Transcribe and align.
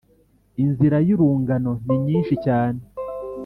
inzira 0.63 0.97
z’urungano 1.05 1.71
ni 1.85 1.95
nyinshi 2.05 2.35
cyane 2.45 2.79